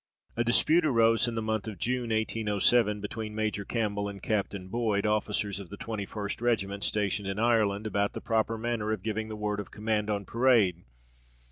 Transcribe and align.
A 0.35 0.43
dispute 0.43 0.83
arose, 0.83 1.27
in 1.27 1.35
the 1.35 1.43
month 1.43 1.67
of 1.67 1.77
June 1.77 2.09
1807, 2.09 3.01
between 3.01 3.35
Major 3.35 3.63
Campbell 3.63 4.09
and 4.09 4.19
Captain 4.19 4.67
Boyd, 4.67 5.05
officers 5.05 5.59
of 5.59 5.69
the 5.69 5.77
21st 5.77 6.41
regiment, 6.41 6.83
stationed 6.83 7.27
in 7.27 7.37
Ireland, 7.37 7.85
about 7.85 8.13
the 8.13 8.19
proper 8.21 8.57
manner 8.57 8.91
of 8.91 9.03
giving 9.03 9.27
the 9.29 9.35
word 9.35 9.59
of 9.59 9.69
command 9.69 10.09
on 10.09 10.25
parade. 10.25 10.85